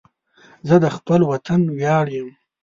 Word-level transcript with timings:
زه 0.67 0.75
د 0.83 0.85
خپل 0.97 1.19
وطن 1.31 1.61
ویاړ 1.77 2.05
یم 2.17 2.29